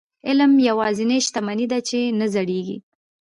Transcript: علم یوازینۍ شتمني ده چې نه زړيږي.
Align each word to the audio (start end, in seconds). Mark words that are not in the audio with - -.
علم 0.27 0.51
یوازینۍ 0.69 1.19
شتمني 1.27 1.65
ده 1.71 1.79
چې 1.87 1.99
نه 2.19 2.25
زړيږي. 2.33 2.77